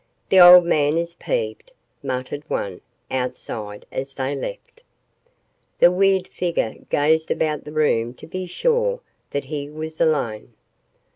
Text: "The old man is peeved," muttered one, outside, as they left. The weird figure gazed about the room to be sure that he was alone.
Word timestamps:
"The 0.29 0.39
old 0.39 0.65
man 0.65 0.97
is 0.97 1.13
peeved," 1.13 1.73
muttered 2.01 2.41
one, 2.49 2.81
outside, 3.11 3.85
as 3.91 4.15
they 4.15 4.35
left. 4.35 4.81
The 5.77 5.91
weird 5.91 6.27
figure 6.29 6.77
gazed 6.89 7.29
about 7.29 7.65
the 7.65 7.71
room 7.71 8.15
to 8.15 8.25
be 8.25 8.47
sure 8.47 9.01
that 9.29 9.45
he 9.45 9.69
was 9.69 10.01
alone. 10.01 10.55